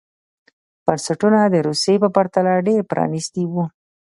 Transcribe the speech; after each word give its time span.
بنسټونه 0.85 1.39
د 1.53 1.55
روسیې 1.67 1.95
په 2.03 2.09
پرتله 2.15 2.53
ډېر 2.67 2.81
پرانېستي 2.91 3.43
وو. 3.47 3.63